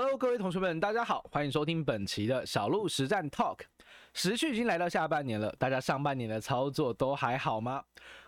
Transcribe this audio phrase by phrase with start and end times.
[0.00, 3.58] Hello，各位同学们，大家好，欢迎收听本期的小鹿实战 Talk。
[4.14, 7.82] 时序已经来到下半年了，大家上半年的操作都还好吗？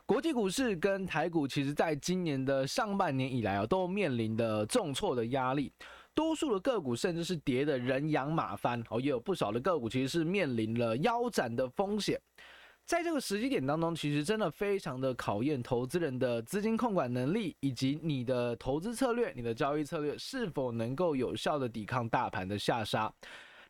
[0.05, 5.73] 国际股市跟台股，其实在今年的上半年以来啊，都面临的重挫的压力，
[6.13, 12.21] 多数的个股甚至是跌得人仰马翻哦，也有不少的个股其实是面临了腰斩的风险。
[12.91, 23.09] 在这个时机点当中，其实真的非常的考验投资人的资金控管能力，以及你的投资策略、你的交易策略是否能够有效的抵抗大盘的下杀。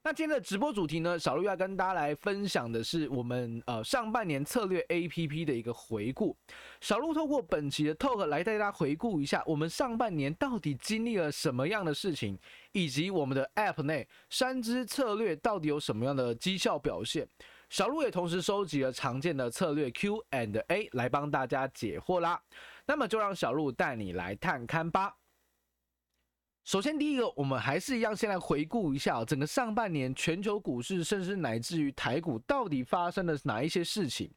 [0.02, 6.34] 那今天的直播主题呢，小鹿要跟大家来分享的是我们呃上半年策略 APP 的一个回顾。
[6.80, 12.38] 小鹿透过本期的 Talk 来带大家回顾一下，我们上半年到底经历了什么样的事情，
[12.72, 17.28] 以及我们的 App 内三支策略到底有什么样的绩效表现。
[17.70, 22.42] 小鹿也同时收集了常见的策略 Q and A 来帮大家解惑啦。
[22.84, 25.16] 那么就让小鹿带你来探看吧。
[26.64, 34.28] 首先，第一个，我们还是一样，先来回顾一下整个上半年全球股市，甚至乃至于台股，到底发生了哪一些事情。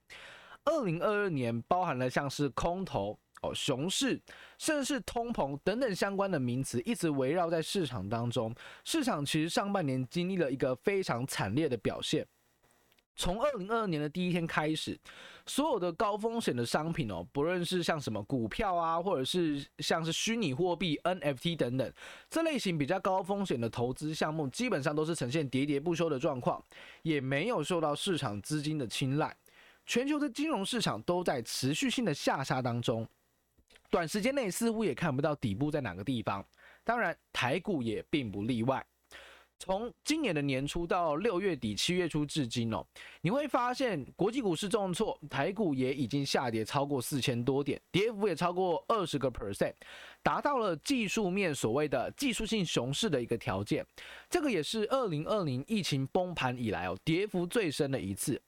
[0.64, 4.22] 二零二二年包含了像是空头、哦熊市，
[4.60, 8.54] 甚至是通膨等等相关的名词，一直围绕在市场当中。
[8.86, 12.26] 市场其实上半年经历了一个非常惨烈的表现。
[13.16, 15.00] 从二零二二年的第一天开始，
[15.46, 21.94] 所有的高风险的商品哦，不论是像什么股票啊，或者是像是虚拟货币 NFT 等等，
[22.30, 26.64] 这类型比较高风险的投资项目，基本上都是呈现喋喋不休的状况，
[27.04, 29.36] 也没有受到市场资金的青睐。
[29.86, 33.08] 全球的金融市场都在持续性的下杀当中，
[33.90, 36.44] 短时间内似乎也看不到底部在哪个地方。
[36.86, 38.86] 当然，台股也并不例外。
[39.66, 42.86] 从今年的年初到六月底、七月初至今哦，
[43.22, 49.72] 你会发现国际股市重挫，台股也已经下跌超过四千多点，跌幅也超过二十个 percent，
[50.22, 53.86] 达到了技术面所谓的技术性熊市的一个条件。
[54.30, 58.42] 这个也是二零二零疫情崩盘以来哦，跌幅最深的一次。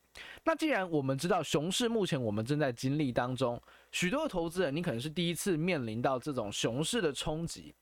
[0.44, 3.62] 那既然我们知道熊市目前我们正在经历当中，
[3.94, 7.74] 许多的投资人你可能是第一次面临到这种熊市的冲击。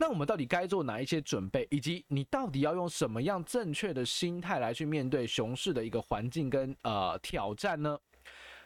[0.00, 7.98] 那我们到底该做哪一些准备，以及你到底要用什么样正确的心态来去面对熊市的一个环境跟呃挑战呢？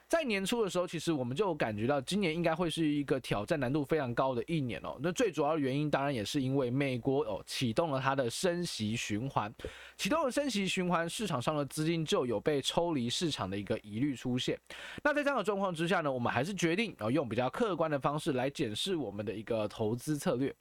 [0.09, 4.94] 在年初的时候，其实我们就感觉到今年应该会是一个挑战难度非常高的一年哦。
[5.03, 9.50] 那最主要的原因当然也是因为美国哦启动了它的升息循环，
[9.97, 14.60] 启动了升息循环，市场上的资金就有被抽离市场的一个疑虑出现。
[15.03, 20.54] 那在这样的状况之下呢，我们还是决定哦用比较客观的方式来检视我们的一个投资策略。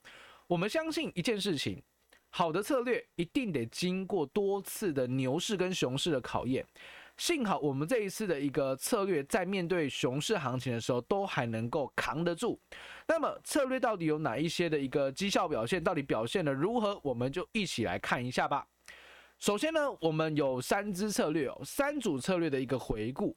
[0.51, 1.81] 我们相信一件事情，
[2.29, 6.65] 好的策略一定得经过多次的牛市跟熊市的考验。
[7.15, 12.59] 幸好我们这一次的一个策略，在面对熊市行情的时候，都还能够扛得住。
[13.07, 16.99] 那么策略到底有哪一些的一个绩效表现，到底表现得如何？
[17.01, 18.67] 我们就一起来看一下吧。
[19.39, 23.33] 首先呢，我们有三支策略哦，三组策略的一个回顾。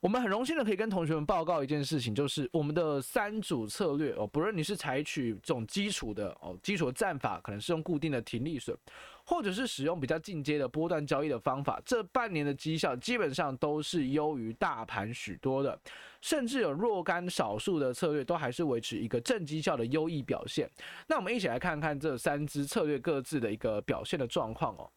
[0.00, 8.76] 我们很荣幸的可以跟同学们报告一件事情，就是我们的三组策略哦，不论你是采取这种基础的哦，基础的战法，可能是用固定的停利损，
[9.24, 15.78] 或者是使用比较进阶的波段交易的方法，这半年的绩效基本上都是优于大盘许多的，
[16.20, 20.70] 甚至有若干少数的策略都还是维持一个正绩效的优异表现。
[21.06, 24.88] 那我们一起来看看这三支策略各自的一个表现的状况哦。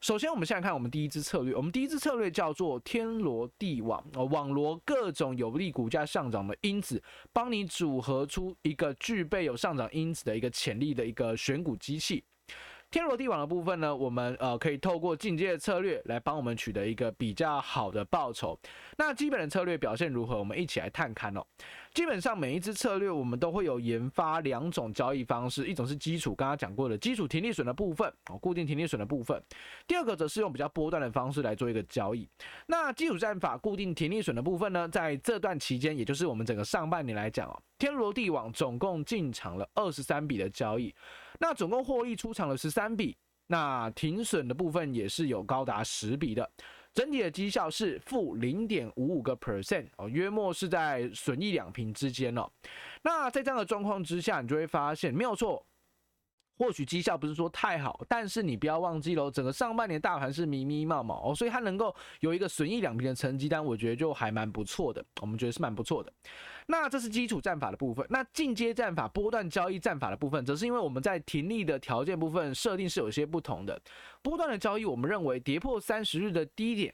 [0.00, 1.52] 首先，我们现在看我们第一支策略。
[1.52, 12.22] 我们第一支策略叫做天罗地网，呃，网罗各种有利股价上涨的因子，帮你组合出一个具备有上涨因子的一个潜力的一个选股机器。
[12.90, 18.58] 天罗地网的部分呢，我们呃可以透过进阶的策略来帮我们取得一个比较好的报酬。
[18.96, 20.38] 那基本的策略表现如何？
[20.38, 21.44] 我们一起来探看哦。
[21.98, 29.42] 基本上每一支策略我们都会有研发两种交易方式，一种是基础，刚刚讲过的基础停利损的部分哦，固定停利损的部分。
[29.84, 32.28] 第二个则是用比较波段的方式来做一个交易。
[32.68, 40.94] 那基础战法固定停利损的部分呢，在这段期间，也就是我们整个上半年来讲哦，天罗地网总共进场了二十三笔的交易。
[41.40, 43.16] 那总共获利出场了十三笔，
[43.48, 46.48] 那停损的部分也是有高达十笔的，
[46.94, 52.50] 整体的绩效是负零点五五个 percent 哦，约莫是在损益两平之间哦。
[53.02, 55.64] 那在这样的状况之下，你就会发现没有错。
[56.58, 65.04] 或许绩效不是说太好，但是你不要忘记了，整个上半年大盘是迷迷冒冒哦，所以它能够有一个损益两平的成绩单，我觉得就还蛮不错的。
[65.20, 66.12] 我们觉得是蛮不错的。
[66.66, 73.80] 那这是基础战法的部分，那进阶战法、波段交易战法的部分，则是因为我们在停利的条件部分设定是有些不同的。
[74.20, 76.92] 波段的交易，我们认为跌破三十日的低点，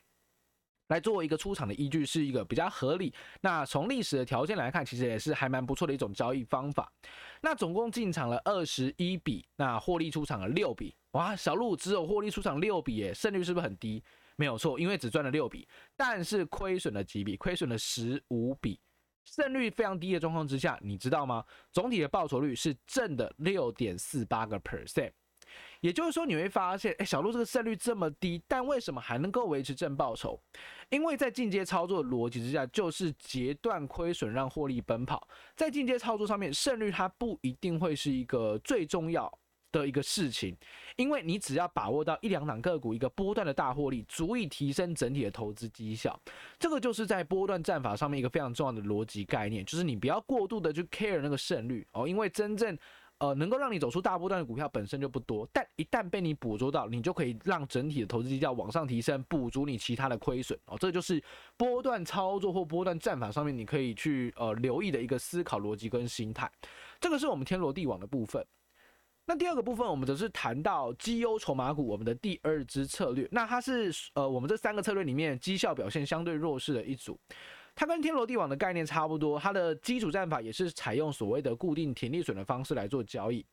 [0.89, 3.13] 来作为一个出场的依据，是一个比较合理。
[3.41, 6.93] 那从历史的条件来看，其实也是还蛮不错的一种交易方法。
[7.41, 10.95] 那总共进场了二十一笔，那获利出场了六笔。
[11.13, 14.03] 哇，小鹿只有获利出场六笔耶，胜率是不是很低？
[14.37, 15.67] 没有错，因为只赚了六笔，
[15.97, 17.37] 但是亏损了几笔？
[17.37, 18.81] 亏损了十五笔，
[19.25, 21.45] 胜率非常低的状况之下，你知道吗？
[21.71, 25.13] 总体的报酬率是正的六点四八个 percent。
[25.81, 30.41] 也就是说，你会发现，哎，小鹿这个胜率这么低，但为什么还能够维持正报酬？
[30.89, 35.29] 因为在进阶操作的逻辑之下，就是截断亏损，让获利奔跑。
[35.57, 39.31] 在进阶操作上面，胜率它不一定会是一个最重要
[39.73, 40.57] 的一个事情，
[40.97, 46.19] 因为你只要把握到一两档个股一个波段的大获利，足以提升整体的投资绩效。
[46.59, 52.79] 这个就是在波段战法上面一个非常重要的逻辑概念，就是你不要过度的去 care 那个胜率哦，因为真正。
[53.19, 60.77] 呃，能够让你走出大波段的股票本身就不多，但一旦被你捕捉到，你就可以让整体的投资绩效往上提升，补足你其他的亏损哦。
[60.79, 61.23] 这就是
[61.57, 66.51] 波段操作或波段战法上面你可以去呃留意的一个思考逻辑跟心态。
[67.01, 68.45] 这个是我们天罗地网的部分。
[69.27, 73.27] 那第二个部分，我们则是谈到绩优筹码股，我们的第二支策略。
[73.31, 77.19] 那它是呃我们这三个策略里面绩效表现相对弱势的一组。
[77.77, 83.45] 它跟天罗地网的概念差不多，它的基础战法也是采用所谓的固定停利损的方式来做交易，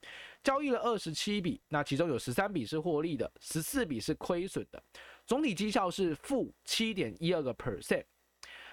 [0.43, 4.81] 交易了二十七笔，那其中有十三笔是获利的，十四笔是亏损的，
[5.25, 8.03] 总体绩效是负七点一二个 percent。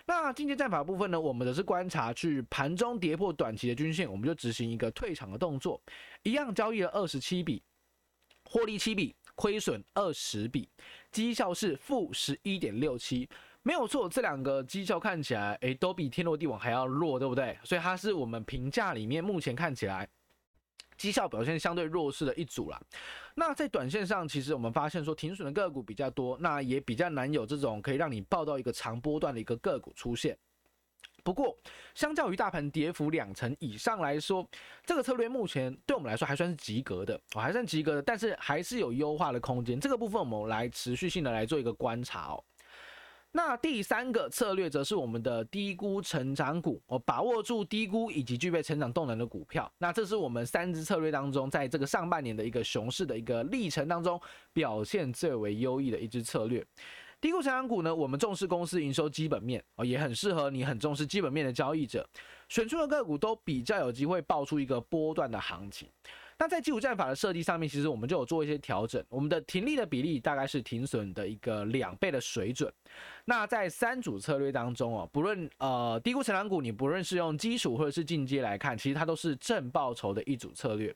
[0.04, 5.80] 那进阶战法部分呢，我们的是观察去盘中跌破短期的均线，我们就执行一个退场的动作，
[6.24, 7.62] 一样交易了二十七笔，
[8.44, 10.68] 获利七笔，亏损二十笔，
[11.10, 13.26] 绩效是负十一点六七。
[13.62, 17.58] 没有错，这两个绩效看起来，诶，都比天罗地网还要弱，对不对？
[17.64, 20.08] 所以它是我们评价里面目前看起来
[20.96, 22.80] 绩效表现相对弱势的一组啦。
[23.34, 30.38] 那在短线上，其实我们发现说停损的个股比较多，那也比较难有这种可以让你抱到一个长波段的一个个股出现。
[31.22, 31.54] 不过，
[31.94, 34.48] 相较于大盘跌幅两成以上来说，
[34.86, 39.78] 这个策略目前对我们来说还算是及格的，哦，还算及格的，但是还是有优化的空间。
[39.78, 42.42] 这个部分我们来持续性的来做一个观察哦。
[43.30, 49.70] 那第三个策略则是我们的低估成长股，我把握住低估以及具备成长动能的股票。
[49.78, 54.20] 那这是我们三支策略当中，在这个上半年的一个熊市的一个历程当中，
[54.52, 56.64] 表现最为优异的一支策略。
[57.20, 62.08] 低估成长股呢，我们重视公司营收基本面哦，也很适合你很重视基本面的交易者，
[62.48, 65.88] 选出的个股都比较有机会爆出一个波段的行情。
[66.40, 69.04] 那在基础战法的设计上面，其实我们就有做一些调整。
[69.08, 72.72] 我们的停利的比例大概是停损的一个两倍的水准。
[73.24, 80.94] 那在三组策略当中哦，不论呃低估成长股，你不论是用基础或者是进阶来看，其实它都是正报酬的一组策略。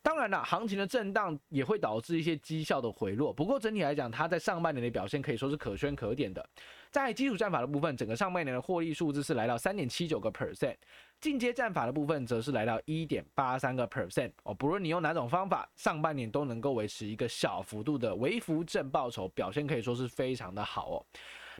[0.00, 3.32] 当然了，行情的震荡也会导致一些绩效的回落。
[3.32, 6.46] 不过整体来讲，它在上半年的表现可以说是可圈可点的。
[6.94, 10.76] 在基础战法的部分，整个上半年的获利数字是来到三点七九个 percent。
[11.20, 21.06] 进阶战法的部分则是来到一点八三个 percent 哦，不论你用哪种方法，上半年都能够维持一个小幅度的微幅正报酬，表现可以说是非常的好哦。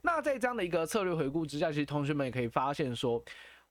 [0.05, 3.21] 那在这样的一个策略回顾之下，其实同学们也可以发现说，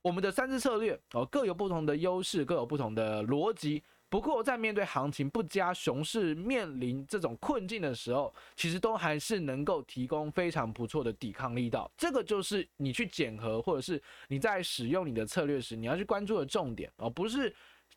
[0.02, 3.82] 我们的三支策略哦各有不同的优势，各有不同的逻辑。
[4.14, 11.92] 不过，在面对行情不佳、熊市面临这种困境的时候，其实都还是能够提供非常不错的抵抗力道。
[11.98, 17.52] 这个就是你去检核，或者是你在使用你的策略时，你要去关注的重点，而不是。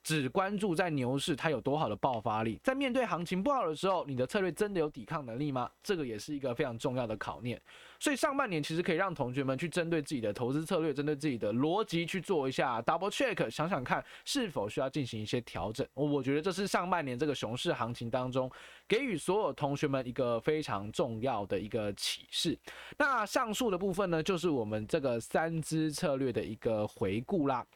[0.07, 5.69] 只关注在牛市它有多好的爆发力，在面对行情不好的时候，你的策略真的有抵抗能力吗？
[5.83, 7.61] 这个也是一个非常重要的考验。
[7.99, 15.85] 所以上半年其实可以让同学们去针对自己的投资策略，针对自己的逻辑去做一下 double check，想想看是否需要进行一些调整。
[15.95, 18.49] 我觉得这是上半年这个熊市行情当中
[18.87, 22.57] 给予所有同学们一个非常重要的一个启示。
[22.97, 27.67] 那上述的部分呢，就是我们这个三支策略的一个回顾啦。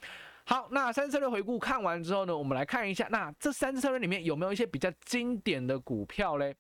[0.45, 6.57] 好，那三次策略回顾看完之后呢，我们来看一下，那这三次策略里面有没有一些比较经典的股票嘞？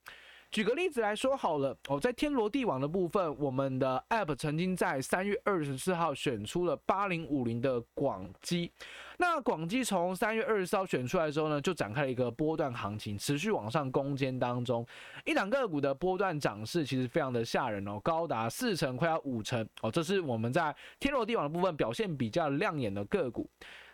[0.50, 8.68] 举个例子来说好了，哦，在天罗地网的部分，我们的 App 曾经在三月二十四号选出了八零五零的广基。
[9.16, 14.84] 那广基从三月二十四号选出来之后呢，就展开了一个波段行情，持续往上攻坚当中。
[15.24, 19.90] 一档个股的波段涨势其实非常的吓人哦，高达四成，快要五成哦。
[19.90, 23.48] 这是我们在天罗地网的部分表现比较亮眼的个股。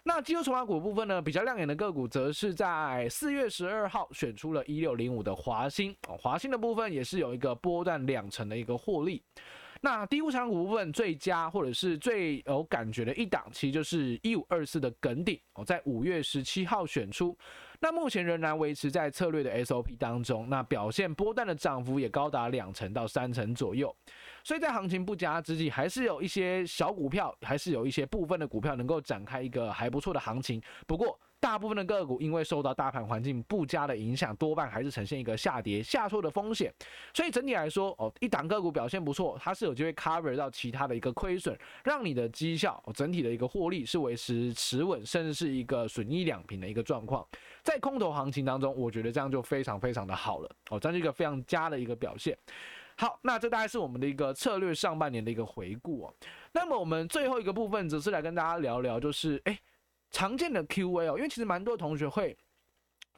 [0.08, 9.20] 那绩优筹码股部分呢，比较亮眼的个股，则是在四月十二号选出了一六零五的华兴，华兴的部分也是有一个波段两成的一个获利。
[9.82, 17.36] 那低估成长股部分最佳或者是最有感觉的一档，其实就是一五二四的耿鼎哦，在五月十七号选出。
[17.80, 23.94] 那目前仍然维持在策略的 SOP 当中，那表现波段的涨幅也高达两成到三成左右。
[24.42, 30.60] 所以在行情不佳之际，还是有一些小股票，还是有一些部分的股票能够展开一个还不错的行情。
[30.86, 36.72] 不过，大部分的个股因为受到大盘环境不佳的影响，多半还是呈现一个下跌、下挫的风险。
[37.14, 47.26] 所以整体来说，哦，一档个股表现不错，它是有机会 cover 到其他的一个亏损，让你的绩效、整体的一个获利是维持持稳，甚至是一个损益两平的一个状况。
[47.62, 52.36] 在空头行情当中，我觉得这样就非常非常的好了，哦，这是一个非常佳的一个表现。
[52.98, 56.14] 好，那这大概是我们的一个策略上半年的一个回顾哦。
[56.52, 59.58] 那么我们最后一个部分则是来跟大家聊聊，就是诶，
[60.16, 62.34] 常见的 Q&A 哦，因为其实蛮多同学会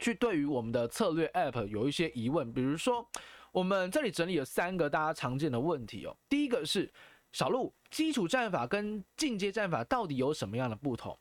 [0.00, 3.08] 去对于我们的策略 App 有一些疑问，比如说
[3.52, 6.16] 我们这里整理了三个大家常见的问题哦。
[6.28, 6.92] 第一个是
[7.30, 11.16] 小路，基础战法跟进阶战法到底有什么样的不同？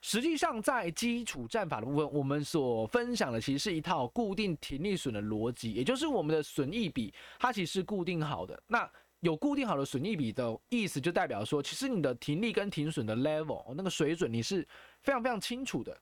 [0.00, 8.60] 实际上，在基础战法的部分，我们所分享的其实是一套固定停利损的逻辑，也就是我们的损益比，它其实是固定好的。
[8.66, 14.66] 那有固定好的损益比的意思，就代表说，其实你的停利跟停损的 level 那个水准，你是
[15.02, 15.96] 非常非常清楚的，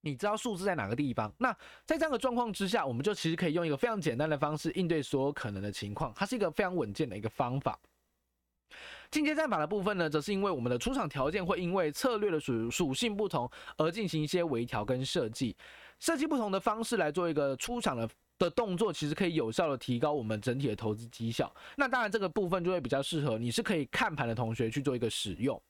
[0.00, 1.32] 你知道数字在哪个地方。
[1.38, 1.52] 那
[1.84, 7.78] 在这样的状况之下，我们就其实可以用一个非常简单的方式应对所有可能的情况，它是一个非常稳健的一个方法。
[9.10, 15.56] 进阶战法的部分呢，则是因为我们的出场条件会因为策略的属属性不同而进行一些微调跟设计，
[15.98, 18.08] 设计不同的方式来做一个出场的
[18.40, 21.54] 的动作，其实可以有效的提高我们整体的投资绩效。
[21.76, 25.60] 那当然这个部分就会比较适合你是可以看盘的同学去做一个使用。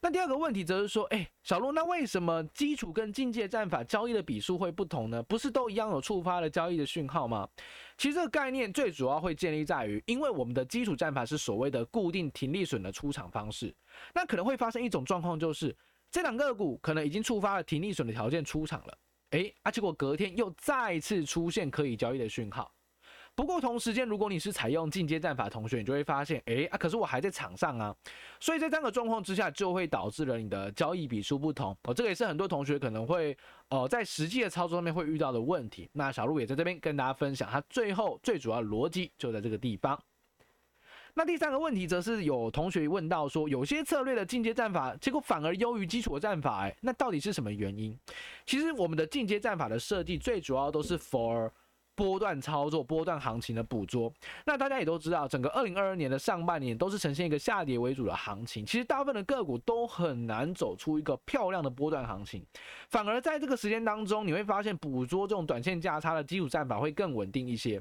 [0.00, 5.22] 那第二个问题则是说，哎，小路，那为什么基础跟进阶战法交易的笔数会不同呢？
[5.22, 7.48] 不是都一样有触发的交易的讯号吗？
[7.96, 13.74] 其实这个概念最主要会建立在于，因为我们的基础战法是所谓的固定停利损的出场方式，
[14.14, 15.74] 那可能会发生一种状况，就是
[16.10, 18.98] 这两个股可能已经触发了停利损的条件出场了，
[19.34, 22.72] 哎，啊，结果隔天又再次出现可以交易的讯号。
[23.34, 27.92] 不过同时间，如果你是采用进阶战法，同学你就会发现，哎啊，可是我还在场上啊，
[28.38, 31.92] 所以在这样的状况之下，就会导致了你的交易笔数不同哦。
[31.92, 33.36] 这个也是很多同学可能会
[33.70, 35.90] 呃在实际的操作上面会遇到的问题。
[35.94, 40.00] 那小路也在这边跟大家分享，它最后最主要逻辑就在这个地方。
[41.16, 47.96] 那第三个问题则是有同学问到说，有些策略的进阶战法，结果反而优于基础的战法，哎，那到底是什么原因？
[48.44, 51.48] 其实我们的进阶战法的设计最主要都是 for
[51.94, 54.12] 波段操作、波段行情的捕捉，
[54.44, 58.66] 那大家也都知道，整个二零二二年的上半年都是呈现一个下跌为主的行情。
[58.66, 62.44] 其实大部分的个股都很难走出一个漂亮的波段行情，
[62.90, 67.80] 反而在这个时间当中，你会发现捕捉这种短线价差的基础战法会更稳定一些。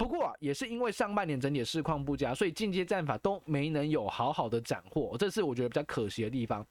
[0.00, 6.66] 不过啊，也是因为上半年整体市况不佳，所以进阶战法都没能有好好的斩获，这是我觉得比较可惜的地方。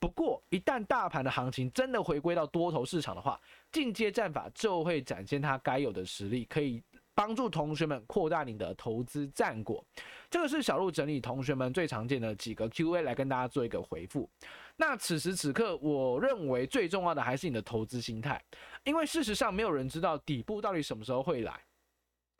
[0.00, 6.82] 不过，一旦大盘的行情真的回归到多头市场的话，进阶战法就会展现它该有的实力，可以
[7.14, 9.84] 帮助同学们扩大你的投资战果。
[10.28, 14.28] 这个是小路整理同学们最常见的几个 Q&A 来跟大家做一个回复。
[14.76, 18.42] 那此时此刻，我认为最重要的还是你的投资心态，
[18.82, 21.60] 因为事实上没有人知道底部到底什么时候会来。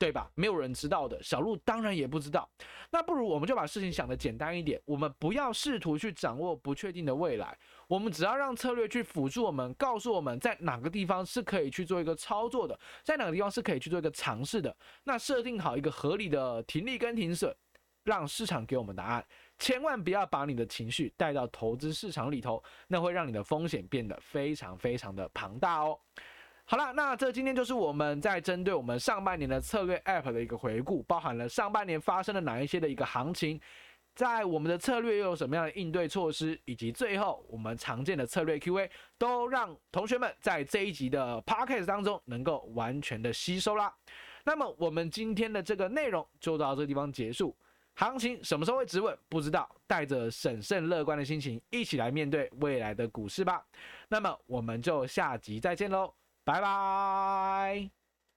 [0.03, 0.29] 对吧？
[0.35, 2.49] 没有人知道的，小路当然也不知道。
[2.89, 7.57] 那不如我们就把事情想得简单一点，我们不要试图去掌握不确定的未来，
[7.87, 14.75] 我们只要让策略去辅助我们，告诉我们在哪个地方是可以去做一个操作的，在哪个地方是可以去做一个尝试的。
[15.05, 17.55] 那设定好一个合理的停利跟停损，
[18.03, 19.25] 让市场给我们答案。
[19.57, 25.97] 千万不要把你的情绪带到投资市场里头，那会让你的风险变得非常非常的庞大哦。
[26.65, 33.59] 好了，那这今天就是我们在针对我们上半年的策略 App 的一个回顾，包含了上半年发生了哪一些的一个行情，
[34.15, 43.93] 在我们的策略又有什么样的应对措施，以及最后我们常见的策略 QA，都让同学们在这一集的 Podcast 当中能够完全的吸收啦。
[44.45, 47.55] 那么我们今天的这个内容就到这个地方结束，
[47.95, 53.65] 行情什么时候会止稳不知道，带着审慎乐观的心情一起来面对未来的股市吧。
[54.07, 56.22] 那么我们就下集再见喽。
[56.45, 58.02] 拜拜。